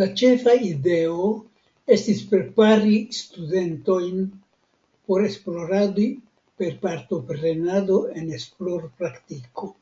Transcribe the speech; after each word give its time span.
La 0.00 0.06
ĉefa 0.20 0.52
ideo 0.70 1.30
estis 1.96 2.20
prepari 2.32 2.98
studentojn 3.20 4.20
por 5.12 5.26
esplorado 5.30 6.06
per 6.64 6.78
partoprenado 6.86 8.00
en 8.22 8.32
esplorpraktiko. 8.42 9.76